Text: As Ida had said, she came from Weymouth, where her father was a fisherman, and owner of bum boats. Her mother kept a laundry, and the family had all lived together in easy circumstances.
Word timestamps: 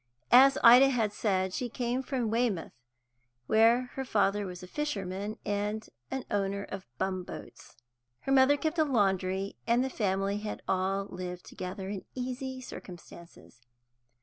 As 0.31 0.57
Ida 0.63 0.89
had 0.89 1.13
said, 1.13 1.53
she 1.53 1.69
came 1.69 2.01
from 2.01 2.31
Weymouth, 2.31 2.71
where 3.45 3.91
her 3.93 4.03
father 4.03 4.47
was 4.47 4.63
a 4.63 4.67
fisherman, 4.67 5.37
and 5.45 5.87
owner 6.31 6.63
of 6.63 6.87
bum 6.97 7.21
boats. 7.21 7.75
Her 8.21 8.31
mother 8.31 8.57
kept 8.57 8.79
a 8.79 8.83
laundry, 8.83 9.57
and 9.67 9.83
the 9.83 9.91
family 9.91 10.39
had 10.39 10.63
all 10.67 11.05
lived 11.05 11.45
together 11.45 11.87
in 11.87 12.05
easy 12.15 12.61
circumstances. 12.61 13.67